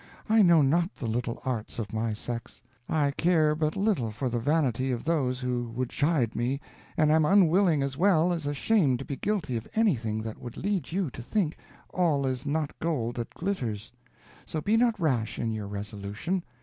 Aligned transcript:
I 0.27 0.41
know 0.41 0.63
not 0.63 0.95
the 0.95 1.05
little 1.05 1.39
arts 1.45 1.77
of 1.77 1.93
my 1.93 2.11
sex. 2.13 2.63
I 2.89 3.11
care 3.11 3.53
but 3.53 3.75
little 3.75 4.11
for 4.11 4.29
the 4.29 4.39
vanity 4.39 4.91
of 4.91 5.03
those 5.03 5.41
who 5.41 5.69
would 5.75 5.91
chide 5.91 6.35
me, 6.35 6.59
and 6.97 7.11
am 7.11 7.23
unwilling 7.23 7.83
as 7.83 7.97
well 7.97 8.33
as 8.33 8.47
ashamed 8.47 8.97
to 8.97 9.05
be 9.05 9.15
guilty 9.15 9.57
of 9.57 9.67
anything 9.75 10.23
that 10.23 10.39
would 10.39 10.57
lead 10.57 10.91
you 10.91 11.11
to 11.11 11.21
think 11.21 11.55
'all 11.93 12.25
is 12.25 12.47
not 12.47 12.79
gold 12.79 13.17
that 13.17 13.35
glitters'; 13.35 13.91
so 14.43 14.59
be 14.59 14.75
not 14.75 14.99
rash 14.99 15.37
in 15.37 15.51
your 15.51 15.67
resolution. 15.67 16.43